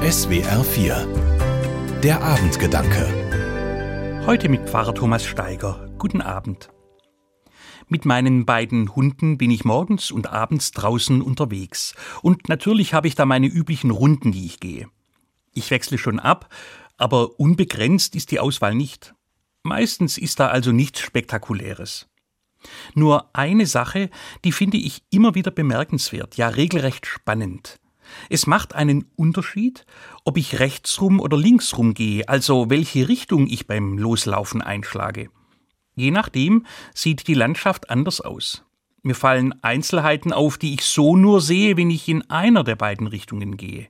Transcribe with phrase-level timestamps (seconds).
[0.00, 5.90] SWR 4 Der Abendgedanke Heute mit Pfarrer Thomas Steiger.
[5.98, 6.70] Guten Abend.
[7.86, 11.94] Mit meinen beiden Hunden bin ich morgens und abends draußen unterwegs.
[12.22, 14.88] Und natürlich habe ich da meine üblichen Runden, die ich gehe.
[15.52, 16.48] Ich wechsle schon ab,
[16.96, 19.14] aber unbegrenzt ist die Auswahl nicht.
[19.64, 22.08] Meistens ist da also nichts Spektakuläres.
[22.94, 24.08] Nur eine Sache,
[24.46, 27.80] die finde ich immer wieder bemerkenswert, ja regelrecht spannend.
[28.28, 29.86] Es macht einen Unterschied,
[30.24, 35.28] ob ich rechtsrum oder linksrum gehe, also welche Richtung ich beim Loslaufen einschlage.
[35.94, 38.64] Je nachdem sieht die Landschaft anders aus.
[39.02, 43.06] Mir fallen Einzelheiten auf, die ich so nur sehe, wenn ich in einer der beiden
[43.06, 43.88] Richtungen gehe.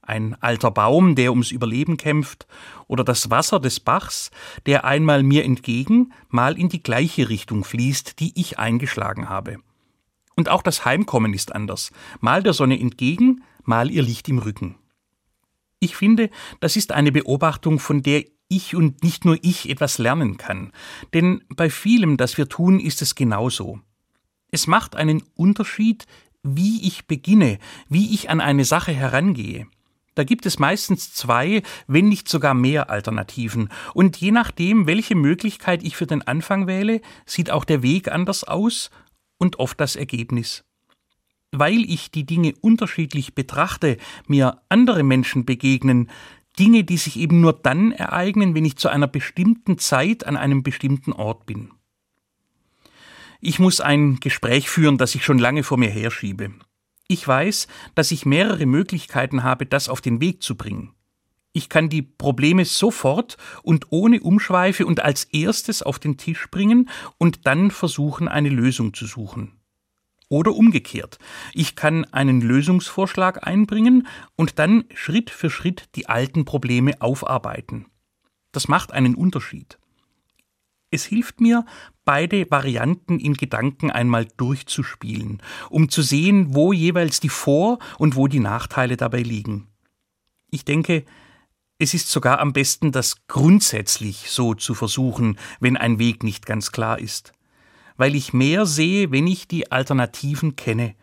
[0.00, 2.46] Ein alter Baum, der ums Überleben kämpft,
[2.86, 4.30] oder das Wasser des Bachs,
[4.66, 9.58] der einmal mir entgegen, mal in die gleiche Richtung fließt, die ich eingeschlagen habe.
[10.36, 14.76] Und auch das Heimkommen ist anders, mal der Sonne entgegen, mal ihr Licht im Rücken.
[15.80, 20.36] Ich finde, das ist eine Beobachtung, von der ich und nicht nur ich etwas lernen
[20.36, 20.72] kann.
[21.12, 23.80] Denn bei vielem, das wir tun, ist es genauso.
[24.50, 26.06] Es macht einen Unterschied,
[26.42, 29.66] wie ich beginne, wie ich an eine Sache herangehe.
[30.14, 33.68] Da gibt es meistens zwei, wenn nicht sogar mehr Alternativen.
[33.94, 38.44] Und je nachdem, welche Möglichkeit ich für den Anfang wähle, sieht auch der Weg anders
[38.44, 38.90] aus
[39.38, 40.64] und oft das Ergebnis
[41.58, 46.10] weil ich die Dinge unterschiedlich betrachte, mir andere Menschen begegnen,
[46.58, 50.62] Dinge, die sich eben nur dann ereignen, wenn ich zu einer bestimmten Zeit an einem
[50.62, 51.70] bestimmten Ort bin.
[53.40, 56.52] Ich muss ein Gespräch führen, das ich schon lange vor mir herschiebe.
[57.08, 60.94] Ich weiß, dass ich mehrere Möglichkeiten habe, das auf den Weg zu bringen.
[61.52, 66.88] Ich kann die Probleme sofort und ohne Umschweife und als erstes auf den Tisch bringen
[67.18, 69.52] und dann versuchen, eine Lösung zu suchen.
[70.28, 71.18] Oder umgekehrt.
[71.52, 77.86] Ich kann einen Lösungsvorschlag einbringen und dann Schritt für Schritt die alten Probleme aufarbeiten.
[78.52, 79.78] Das macht einen Unterschied.
[80.90, 81.66] Es hilft mir,
[82.04, 88.28] beide Varianten in Gedanken einmal durchzuspielen, um zu sehen, wo jeweils die Vor- und wo
[88.28, 89.66] die Nachteile dabei liegen.
[90.50, 91.04] Ich denke,
[91.78, 96.70] es ist sogar am besten, das grundsätzlich so zu versuchen, wenn ein Weg nicht ganz
[96.70, 97.33] klar ist
[97.96, 100.94] weil ich mehr sehe, wenn ich die Alternativen kenne,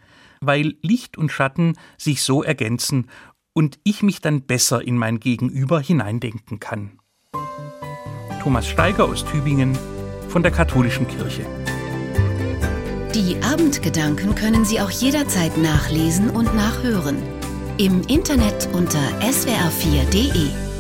[0.42, 3.08] weil Licht und Schatten sich so ergänzen
[3.54, 7.00] und ich mich dann besser in mein Gegenüber hineindenken kann.
[8.42, 9.78] Thomas Steiger aus Tübingen
[10.28, 11.46] von der Katholischen Kirche.
[13.14, 17.18] Die Abendgedanken können Sie auch jederzeit nachlesen und nachhören.
[17.78, 20.71] Im Internet unter swr4.de.